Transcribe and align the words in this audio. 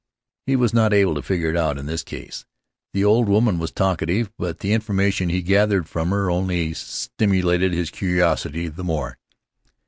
He 0.47 0.55
was 0.55 0.73
not 0.73 0.93
able 0.93 1.13
to 1.13 1.21
figure 1.21 1.51
it 1.51 1.55
out 1.55 1.77
in 1.77 1.85
this 1.85 2.01
case. 2.01 2.43
The 2.91 3.03
old 3.05 3.29
woman 3.29 3.59
was 3.59 3.71
talkative; 3.71 4.31
but 4.35 4.61
the 4.61 4.73
information 4.73 5.29
he 5.29 5.43
gathered 5.43 5.87
from 5.87 6.09
her 6.09 6.31
only 6.31 6.73
stimulated 6.73 7.71
his 7.71 7.91
curiosity 7.91 8.67
the 8.67 8.83
more. 8.83 9.19